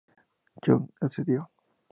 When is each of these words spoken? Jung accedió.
Jung 0.65 0.89
accedió. 0.99 1.47